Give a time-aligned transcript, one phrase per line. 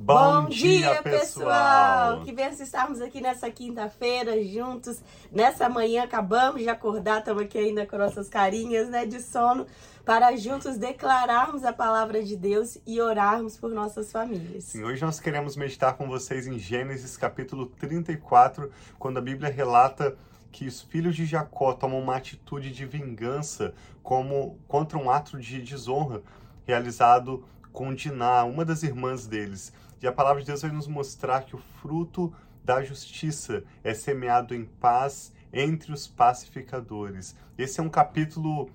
[0.00, 2.22] Bom, Bom dia, dia, pessoal!
[2.22, 5.02] Que benção estarmos aqui nessa quinta-feira juntos.
[5.32, 9.66] Nessa manhã acabamos de acordar, estamos aqui ainda com nossas carinhas né, de sono,
[10.04, 14.64] para juntos declararmos a palavra de Deus e orarmos por nossas famílias.
[14.64, 18.70] Sim, hoje nós queremos meditar com vocês em Gênesis capítulo 34,
[19.00, 20.16] quando a Bíblia relata
[20.52, 25.60] que os filhos de Jacó tomam uma atitude de vingança como contra um ato de
[25.60, 26.22] desonra
[26.64, 29.72] realizado com Diná, uma das irmãs deles.
[30.02, 32.32] E a palavra de Deus vai nos mostrar que o fruto
[32.64, 37.34] da justiça é semeado em paz entre os pacificadores.
[37.56, 38.70] Esse é um capítulo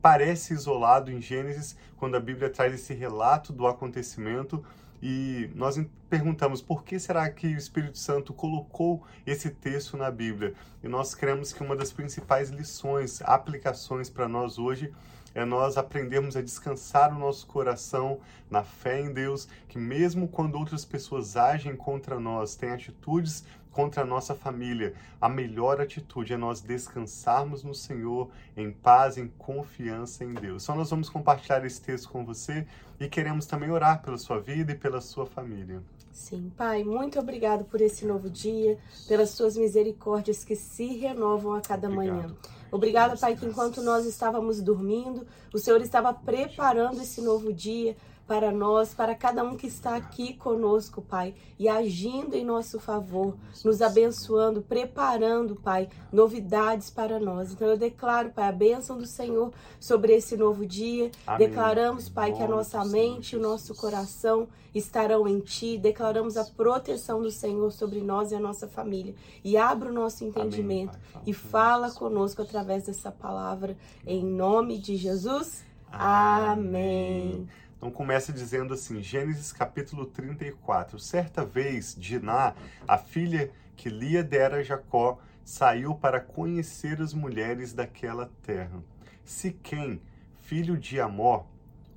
[0.00, 4.64] parece isolado em Gênesis, quando a Bíblia traz esse relato do acontecimento
[5.02, 10.54] e nós perguntamos por que será que o Espírito Santo colocou esse texto na Bíblia?
[10.82, 14.92] E nós cremos que uma das principais lições, aplicações para nós hoje
[15.34, 18.18] é nós aprendermos a descansar o nosso coração
[18.50, 24.02] na fé em Deus, que mesmo quando outras pessoas agem contra nós, têm atitudes contra
[24.02, 30.24] a nossa família, a melhor atitude é nós descansarmos no Senhor em paz, em confiança
[30.24, 30.64] em Deus.
[30.64, 32.66] Então nós vamos compartilhar esse texto com você
[32.98, 35.82] e queremos também orar pela sua vida e pela sua família.
[36.12, 41.60] Sim, Pai, muito obrigado por esse novo dia, pelas suas misericórdias que se renovam a
[41.60, 42.16] cada obrigado.
[42.16, 42.36] manhã.
[42.70, 47.96] Obrigada, Pai, que enquanto nós estávamos dormindo, o Senhor estava preparando esse novo dia
[48.30, 53.36] para nós, para cada um que está aqui conosco, Pai, e agindo em nosso favor,
[53.64, 57.50] nos abençoando, preparando, Pai, novidades para nós.
[57.50, 61.10] Então eu declaro, Pai, a bênção do Senhor sobre esse novo dia.
[61.26, 61.48] Amém.
[61.48, 65.76] Declaramos, Pai, que a nossa mente e o nosso coração estarão em Ti.
[65.76, 69.12] Declaramos a proteção do Senhor sobre nós e a nossa família.
[69.42, 73.76] E abra o nosso entendimento Amém, e fala conosco através dessa palavra.
[74.06, 75.64] Em nome de Jesus.
[75.90, 77.48] Amém.
[77.76, 80.98] Então começa dizendo assim, Gênesis capítulo 34.
[80.98, 82.54] Certa vez, Diná,
[82.86, 88.82] a filha que Lia dera a Jacó, saiu para conhecer as mulheres daquela terra.
[89.24, 90.00] Siquém,
[90.42, 91.46] filho de Amor,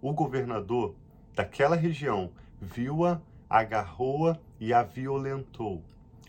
[0.02, 0.96] o governador
[1.36, 5.84] daquela região, viu-a, agarrou-a e a violentou.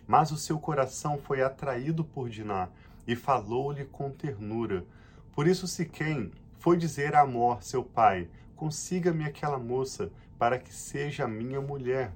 [0.07, 2.69] Mas o seu coração foi atraído por Diná
[3.07, 4.85] e falou-lhe com ternura.
[5.33, 11.29] Por isso Siquém foi dizer a Amor, seu pai, consiga-me aquela moça para que seja
[11.29, 12.13] minha mulher.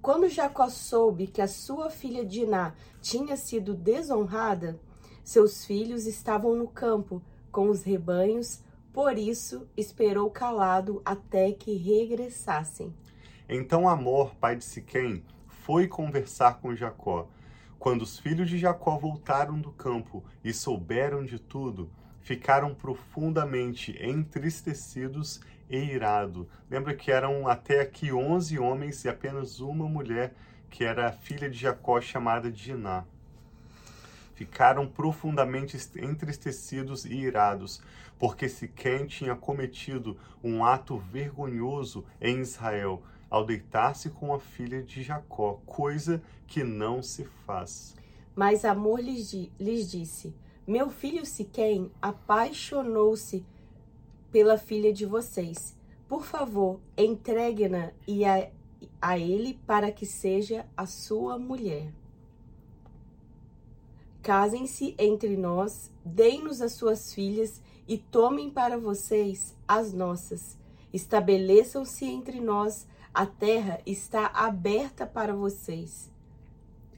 [0.00, 4.80] Quando Jacó soube que a sua filha Diná tinha sido desonrada,
[5.22, 8.60] seus filhos estavam no campo com os rebanhos,
[8.92, 12.92] por isso esperou calado até que regressassem.
[13.48, 17.28] Então Amor, pai de Siquém, foi conversar com Jacó.
[17.82, 25.40] Quando os filhos de Jacó voltaram do campo e souberam de tudo, ficaram profundamente entristecidos
[25.68, 26.46] e irados.
[26.70, 30.32] Lembra que eram até aqui 11 homens e apenas uma mulher,
[30.70, 33.02] que era a filha de Jacó, chamada Diná.
[34.36, 37.82] Ficaram profundamente entristecidos e irados,
[38.16, 45.02] porque Siquém tinha cometido um ato vergonhoso em Israel, ao deitar-se com a filha de
[45.02, 47.96] Jacó, coisa que não se faz.
[48.36, 50.34] Mas Amor lhes, lhes disse:
[50.66, 53.42] meu filho Siquém apaixonou-se
[54.30, 55.74] pela filha de vocês.
[56.06, 58.50] Por favor, entregue-na e a,
[59.00, 61.90] a ele para que seja a sua mulher.
[64.22, 70.58] Casem-se entre nós, deem-nos as suas filhas e tomem para vocês as nossas.
[70.92, 76.10] Estabeleçam-se entre nós, a terra está aberta para vocês.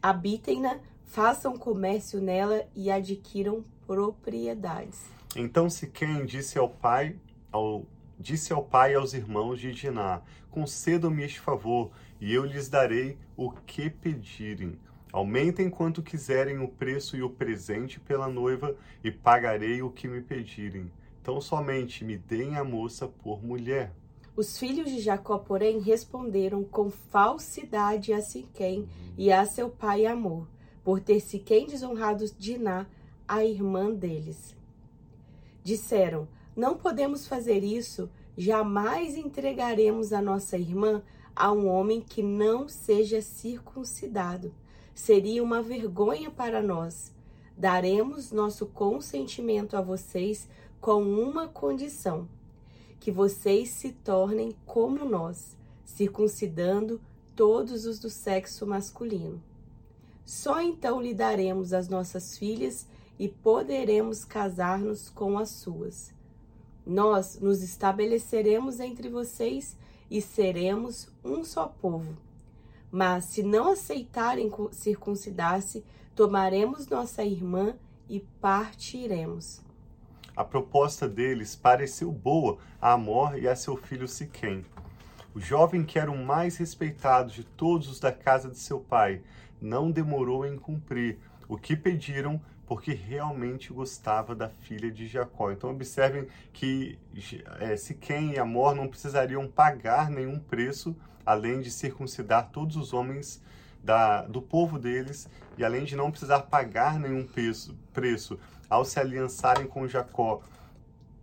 [0.00, 5.04] Habitem-na façam comércio nela e adquiram propriedades.
[5.36, 7.16] Então Siquém disse ao pai,
[7.50, 7.84] ao,
[8.18, 13.18] disse ao pai e aos irmãos de Diná, concedam-me este favor, e eu lhes darei
[13.36, 14.78] o que pedirem.
[15.12, 20.20] Aumentem quanto quiserem o preço e o presente pela noiva, e pagarei o que me
[20.20, 20.90] pedirem.
[21.22, 23.92] Tão somente me deem a moça por mulher.
[24.36, 30.48] Os filhos de Jacó, porém, responderam com falsidade a Siquém e a seu pai Amor
[30.82, 32.86] por ter Siquém desonrado Diná,
[33.26, 34.56] a irmã deles.
[35.62, 41.02] Disseram: Não podemos fazer isso, jamais entregaremos a nossa irmã
[41.34, 44.52] a um homem que não seja circuncidado.
[44.94, 47.12] Seria uma vergonha para nós.
[47.56, 50.48] Daremos nosso consentimento a vocês
[50.80, 52.28] com uma condição:
[53.00, 57.00] que vocês se tornem como nós, circuncidando
[57.36, 59.42] todos os do sexo masculino.
[60.24, 62.86] Só então lhe daremos as nossas filhas
[63.18, 66.12] e poderemos casar-nos com as suas.
[66.86, 69.76] Nós nos estabeleceremos entre vocês
[70.10, 72.16] e seremos um só povo.
[72.90, 77.74] Mas se não aceitarem circuncidar-se, tomaremos nossa irmã
[78.08, 79.60] e partiremos.
[80.36, 84.64] A proposta deles pareceu boa a Amor e a seu filho Siquém.
[85.32, 89.20] O jovem que era o mais respeitado de todos os da casa de seu pai
[89.60, 95.52] não demorou em cumprir o que pediram, porque realmente gostava da filha de Jacó.
[95.52, 96.98] Então observem que
[97.60, 103.40] é, Siquém e Amor não precisariam pagar nenhum preço, além de circuncidar todos os homens
[103.82, 108.38] da, do povo deles, e além de não precisar pagar nenhum peso, preço
[108.74, 110.42] ao se aliançarem com Jacó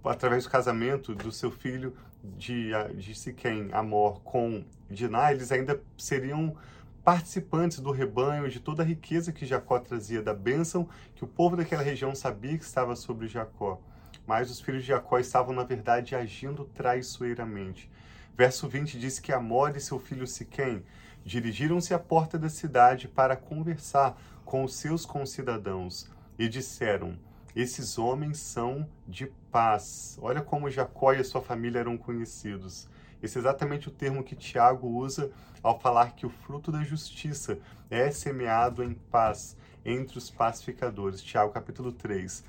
[0.03, 6.55] através do casamento do seu filho de, de Siquém, Amor, com Diná, eles ainda seriam
[7.03, 11.57] participantes do rebanho de toda a riqueza que Jacó trazia da bênção que o povo
[11.57, 13.81] daquela região sabia que estava sobre Jacó.
[14.25, 17.91] Mas os filhos de Jacó estavam, na verdade, agindo traiçoeiramente.
[18.37, 20.83] Verso 20 diz que Amor e seu filho Siquém
[21.25, 24.15] dirigiram-se à porta da cidade para conversar
[24.45, 27.17] com os seus concidadãos e disseram:
[27.55, 30.17] Esses homens são de paz.
[30.21, 32.87] Olha como Jacó e a sua família eram conhecidos.
[33.21, 35.31] Esse é exatamente o termo que Tiago usa
[35.61, 37.59] ao falar que o fruto da justiça
[37.89, 39.55] é semeado em paz
[39.85, 41.21] entre os pacificadores.
[41.21, 42.43] Tiago capítulo 3.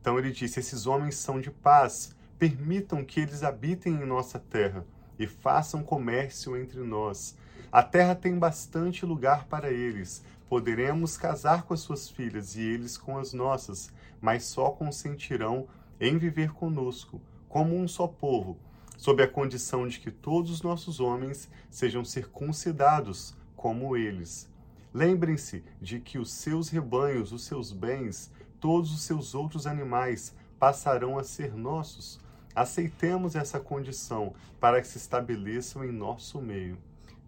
[0.00, 4.84] Então ele disse: Esses homens são de paz, permitam que eles habitem em nossa terra
[5.18, 7.36] e façam comércio entre nós.
[7.70, 10.24] A terra tem bastante lugar para eles.
[10.48, 13.90] Poderemos casar com as suas filhas e eles com as nossas,
[14.22, 15.66] mas só consentirão
[16.00, 18.56] em viver conosco, como um só povo
[19.02, 24.48] sob a condição de que todos os nossos homens sejam circuncidados como eles.
[24.94, 28.30] Lembrem-se de que os seus rebanhos, os seus bens,
[28.60, 32.20] todos os seus outros animais passarão a ser nossos.
[32.54, 36.78] Aceitemos essa condição para que se estabeleçam em nosso meio.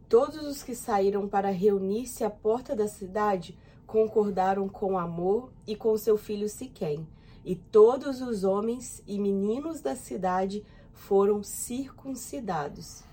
[0.08, 5.96] Todos os que saíram para reunir-se à porta da cidade concordaram com Amor e com
[5.96, 7.06] seu filho Siquém,
[7.44, 13.04] e todos os homens e meninos da cidade foram circuncidados.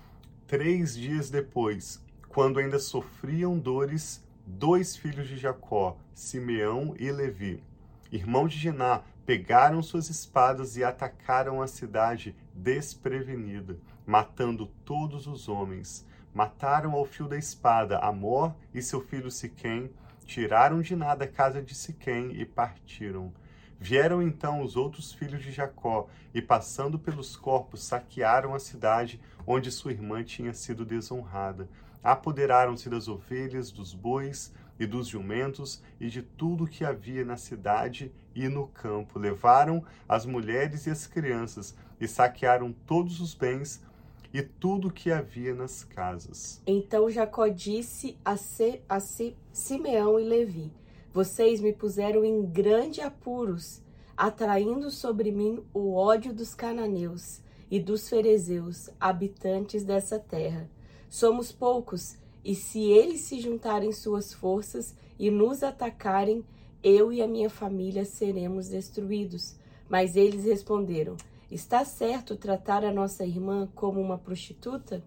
[0.46, 7.62] Três dias depois, quando ainda sofriam dores, dois filhos de Jacó, Simeão e Levi,
[8.10, 16.06] irmão de Diná, pegaram suas espadas e atacaram a cidade desprevenida, matando todos os homens.
[16.34, 19.90] Mataram ao fio da espada Amor e seu filho Siquém,
[20.24, 23.32] tiraram Diná da casa de Siquém e partiram.
[23.78, 29.72] Vieram então os outros filhos de Jacó e, passando pelos corpos, saquearam a cidade onde
[29.72, 31.68] sua irmã tinha sido desonrada.
[32.02, 38.12] Apoderaram-se das ovelhas, dos bois e dos jumentos e de tudo que havia na cidade
[38.34, 39.18] e no campo.
[39.18, 43.82] Levaram as mulheres e as crianças e saquearam todos os bens
[44.32, 46.62] e tudo que havia nas casas.
[46.66, 48.34] Então Jacó disse a,
[48.88, 49.00] a
[49.52, 50.72] Simeão e Levi:
[51.12, 53.82] vocês me puseram em grande apuros,
[54.16, 60.70] atraindo sobre mim o ódio dos cananeus e dos ferezeus, habitantes dessa terra.
[61.10, 66.42] Somos poucos, e se eles se juntarem suas forças e nos atacarem,
[66.82, 69.54] eu e a minha família seremos destruídos.
[69.90, 71.16] Mas eles responderam:
[71.52, 75.04] Está certo tratar a nossa irmã como uma prostituta?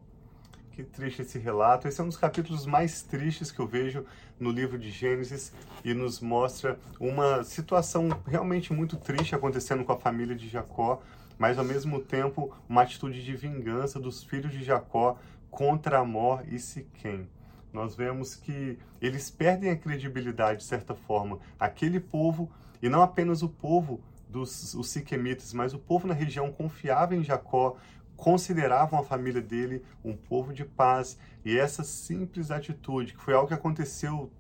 [0.74, 1.88] Que triste esse relato.
[1.88, 4.06] Esse é um dos capítulos mais tristes que eu vejo
[4.40, 5.52] no livro de Gênesis
[5.84, 11.02] e nos mostra uma situação realmente muito triste acontecendo com a família de Jacó,
[11.36, 15.18] mas ao mesmo tempo uma atitude de vingança dos filhos de Jacó
[15.50, 17.28] contra Amor e Siquém.
[17.74, 21.40] Nós vemos que eles perdem a credibilidade de certa forma.
[21.60, 22.52] Aquele povo,
[22.84, 27.24] e não apenas o povo dos os siquemitas, mas o povo na região confiava em
[27.24, 27.78] Jacó,
[28.16, 31.18] consideravam a família dele um povo de paz.
[31.44, 34.32] E essa simples atitude, que foi algo que aconteceu,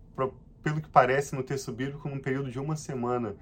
[0.63, 3.35] pelo que parece no texto bíblico, num período de uma semana,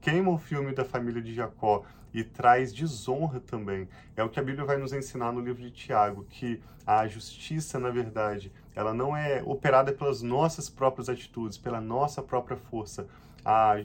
[0.00, 3.88] queima o filme da família de Jacó e traz desonra também.
[4.16, 7.78] É o que a Bíblia vai nos ensinar no livro de Tiago, que a justiça,
[7.78, 13.06] na verdade, ela não é operada pelas nossas próprias atitudes, pela nossa própria força.
[13.44, 13.82] A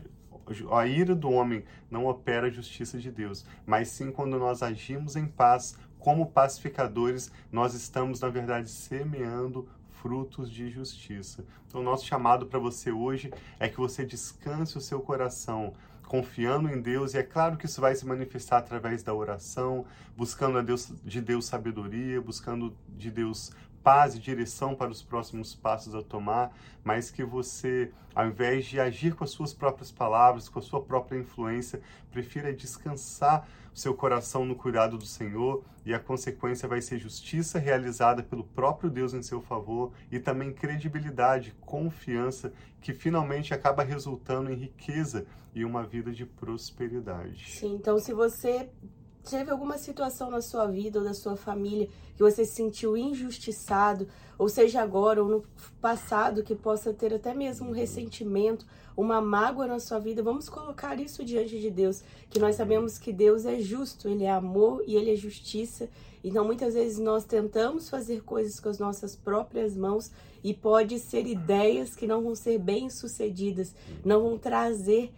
[0.71, 5.15] a ira do homem não opera a justiça de Deus, mas sim quando nós agimos
[5.15, 11.45] em paz, como pacificadores, nós estamos, na verdade, semeando frutos de justiça.
[11.67, 15.73] Então, nosso chamado para você hoje é que você descanse o seu coração
[16.13, 19.85] confiando em Deus, e é claro que isso vai se manifestar através da oração,
[20.15, 23.51] buscando a Deus, de Deus sabedoria, buscando de Deus
[23.83, 28.79] paz e direção para os próximos passos a tomar, mas que você, ao invés de
[28.79, 33.93] agir com as suas próprias palavras, com a sua própria influência, prefira descansar o seu
[33.93, 39.13] coração no cuidado do Senhor e a consequência vai ser justiça realizada pelo próprio Deus
[39.13, 45.25] em seu favor e também credibilidade, confiança que finalmente acaba resultando em riqueza
[45.55, 47.51] e uma vida de prosperidade.
[47.51, 48.69] Sim, então se você
[49.23, 54.07] teve alguma situação na sua vida ou da sua família que você se sentiu injustiçado,
[54.37, 55.43] ou seja agora ou no
[55.81, 58.65] passado que possa ter até mesmo um ressentimento,
[58.95, 63.11] uma mágoa na sua vida, vamos colocar isso diante de Deus, que nós sabemos que
[63.11, 65.89] Deus é justo, ele é amor e ele é justiça.
[66.23, 70.11] Então muitas vezes nós tentamos fazer coisas com as nossas próprias mãos
[70.43, 73.73] e pode ser ideias que não vão ser bem sucedidas,
[74.05, 75.11] não vão trazer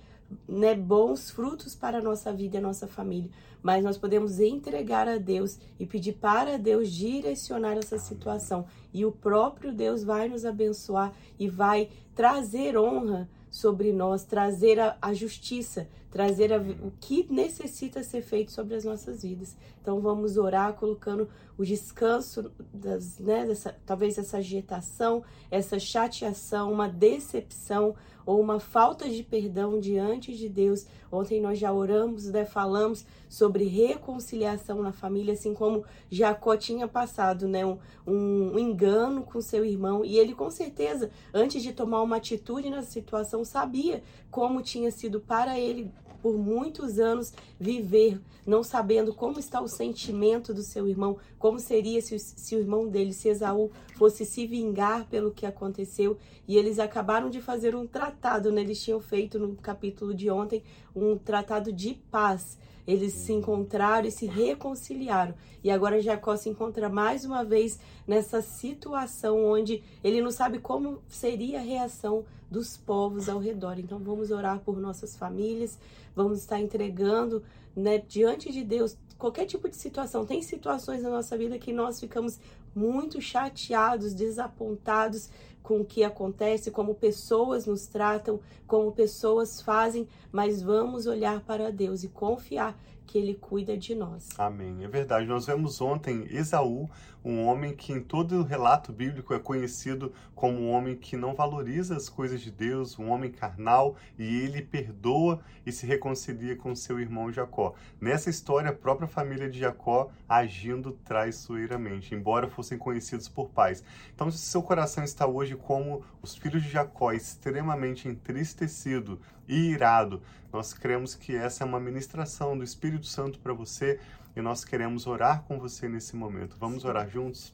[0.48, 3.30] né, bons frutos para a nossa vida e a nossa família
[3.66, 8.68] mas nós podemos entregar a Deus e pedir para Deus direcionar essa situação.
[8.94, 14.96] E o próprio Deus vai nos abençoar e vai trazer honra sobre nós, trazer a,
[15.02, 19.58] a justiça, trazer a, o que necessita ser feito sobre as nossas vidas.
[19.82, 21.28] Então vamos orar colocando
[21.58, 29.08] o descanso das, né, dessa, talvez essa agitação, essa chateação, uma decepção ou uma falta
[29.10, 30.86] de perdão diante de Deus.
[31.12, 37.48] Ontem nós já oramos, né, falamos sobre reconciliação na família, assim como Jacó tinha passado,
[37.48, 37.78] né, um,
[38.08, 42.90] um engano com seu irmão e ele com certeza, antes de tomar uma atitude nessa
[42.90, 44.02] situação, sabia
[44.32, 45.92] como tinha sido para ele
[46.26, 52.02] por muitos anos viver não sabendo como está o sentimento do seu irmão, como seria
[52.02, 56.18] se, se o irmão dele, se Esaú, fosse se vingar pelo que aconteceu.
[56.48, 58.62] E eles acabaram de fazer um tratado, né?
[58.62, 60.64] eles tinham feito no capítulo de ontem
[60.96, 62.58] um tratado de paz.
[62.88, 65.36] Eles se encontraram e se reconciliaram.
[65.64, 71.04] E agora Jacó se encontra mais uma vez nessa situação onde ele não sabe como
[71.08, 73.80] seria a reação dos povos ao redor.
[73.80, 75.78] Então vamos orar por nossas famílias,
[76.16, 77.44] vamos estar entregando
[77.76, 80.26] né, diante de Deus qualquer tipo de situação.
[80.26, 82.40] Tem situações na nossa vida que nós ficamos
[82.74, 85.30] muito chateados, desapontados
[85.66, 91.72] com o que acontece, como pessoas nos tratam, como pessoas fazem, mas vamos olhar para
[91.72, 94.30] Deus e confiar que ele cuida de nós.
[94.38, 94.84] Amém.
[94.84, 95.26] É verdade.
[95.26, 96.90] Nós vemos ontem Esaú,
[97.24, 101.34] um homem que em todo o relato bíblico é conhecido como um homem que não
[101.34, 106.76] valoriza as coisas de Deus, um homem carnal, e ele perdoa e se reconcilia com
[106.76, 107.74] seu irmão Jacó.
[108.00, 113.84] Nessa história, a própria família de Jacó agindo traiçoeiramente, embora fossem conhecidos por pais.
[114.14, 120.22] Então, se seu coração está hoje como os filhos de Jacó, extremamente entristecido e irado,
[120.52, 124.00] nós cremos que essa é uma ministração do Espírito Santo para você
[124.36, 126.58] e nós queremos orar com você nesse momento.
[126.60, 126.90] Vamos Sim.
[126.90, 127.54] orar juntos?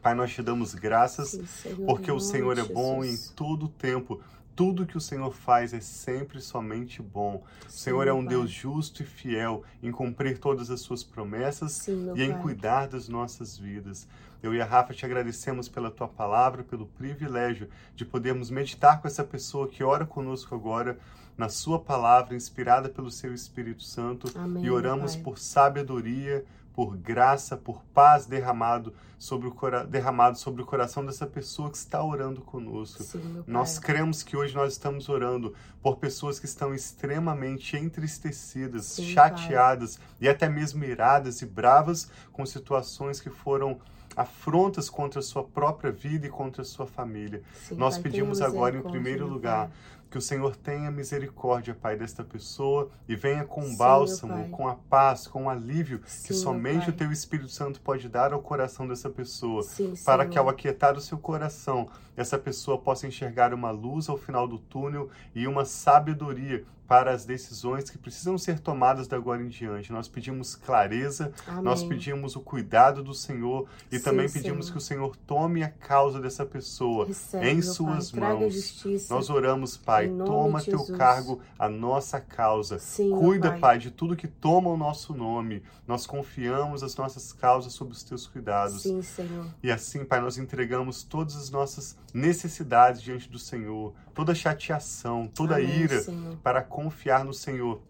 [0.00, 3.68] Pai, nós te damos graças Sim, Senhor, porque o Senhor é bom em todo o
[3.68, 4.20] tempo.
[4.54, 7.42] Tudo que o Senhor faz é sempre somente bom.
[7.62, 8.24] Sim, o Senhor é um.
[8.24, 12.42] Deus justo e fiel em cumprir todas as suas promessas Sim, e em Pai.
[12.42, 14.06] cuidar das nossas vidas.
[14.42, 19.06] Eu e a Rafa te agradecemos pela tua palavra, pelo privilégio de podermos meditar com
[19.06, 20.98] essa pessoa que ora conosco agora
[21.36, 24.30] na sua palavra, inspirada pelo seu Espírito Santo.
[24.34, 26.44] Amém, e oramos por sabedoria,
[26.74, 31.76] por graça, por paz derramado sobre, o cora derramado sobre o coração dessa pessoa que
[31.76, 33.02] está orando conosco.
[33.02, 39.12] Sim, nós cremos que hoje nós estamos orando por pessoas que estão extremamente entristecidas, Sim,
[39.12, 40.06] chateadas pai.
[40.22, 43.78] e até mesmo iradas e bravas com situações que foram
[44.16, 47.42] afrontas contra a sua própria vida e contra a sua família.
[47.54, 49.76] Sim, nós pai, pedimos agora, em primeiro lugar, pai
[50.12, 54.74] que o Senhor tenha misericórdia, Pai, desta pessoa e venha com Sim, bálsamo, com a
[54.74, 59.08] paz, com o alívio que somente o Teu Espírito Santo pode dar ao coração dessa
[59.08, 64.10] pessoa, Sim, para que ao aquietar o seu coração, essa pessoa possa enxergar uma luz
[64.10, 69.16] ao final do túnel e uma sabedoria para as decisões que precisam ser tomadas da
[69.16, 69.90] agora em diante.
[69.90, 71.62] Nós pedimos clareza, Amém.
[71.62, 74.72] nós pedimos o cuidado do Senhor e Sim, também pedimos Senhor.
[74.72, 79.08] que o Senhor tome a causa dessa pessoa Recebe, em suas pai, mãos.
[79.08, 82.78] Nós oramos, Pai, toma teu cargo a nossa causa.
[82.78, 83.60] Sim, Cuida, pai.
[83.60, 83.78] pai.
[83.78, 85.62] de tudo que toma o nosso nome.
[85.86, 88.82] Nós confiamos as nossas causas sob os teus cuidados.
[88.82, 89.46] Sim, Senhor.
[89.62, 95.56] E assim, Pai, nós entregamos todas as nossas necessidades diante do Senhor, toda chateação, toda
[95.56, 96.36] Amém, ira, Senhor.
[96.42, 97.80] para confiar no Senhor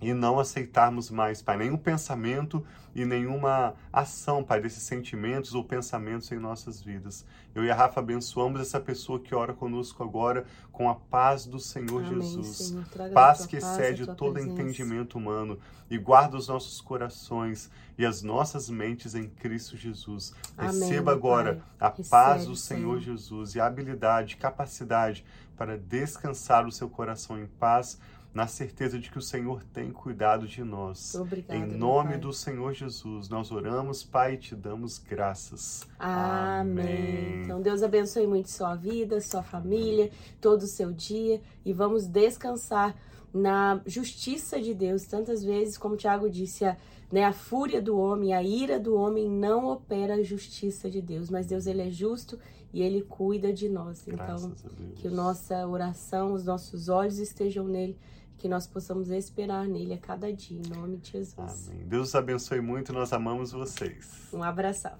[0.00, 6.30] e não aceitarmos mais, Pai, nenhum pensamento e nenhuma ação, Pai, desses sentimentos ou pensamentos
[6.30, 7.24] em nossas vidas.
[7.54, 11.58] Eu e a Rafa abençoamos essa pessoa que ora conosco agora com a paz do
[11.58, 12.56] Senhor Amém, Jesus.
[12.56, 12.84] Senhor.
[13.12, 14.52] Paz que paz, excede todo presença.
[14.52, 15.58] entendimento humano
[15.88, 20.34] e guarda os nossos corações e as nossas mentes em Cristo Jesus.
[20.56, 21.88] Amém, Receba agora Pai.
[21.88, 23.00] a paz Recebe, do Senhor Senhor.
[23.00, 25.24] Jesus e a habilidade, capacidade
[25.56, 27.98] para descansar o seu coração em paz,
[28.34, 31.14] na certeza de que o Senhor tem cuidado de nós.
[31.14, 35.86] Obrigada, Em nome do Senhor Jesus, nós oramos, Pai, e te damos graças.
[35.96, 37.42] Amém.
[37.44, 40.10] Então Deus abençoe muito sua vida, sua família,
[40.40, 42.96] todo o seu dia e vamos descansar
[43.32, 45.04] na justiça de Deus.
[45.04, 46.76] Tantas vezes, como o Tiago disse, a,
[47.12, 51.30] né, a fúria do homem, a ira do homem não opera a justiça de Deus,
[51.30, 52.36] mas Deus ele é justo
[52.72, 54.02] e ele cuida de nós.
[54.08, 54.64] Então, Graças
[54.96, 57.96] que nossa oração, os nossos olhos estejam nele,
[58.38, 61.68] que nós possamos esperar nele a cada dia, em nome de Jesus.
[61.68, 61.86] Amém.
[61.86, 64.28] Deus os abençoe muito, nós amamos vocês.
[64.32, 64.98] Um abração.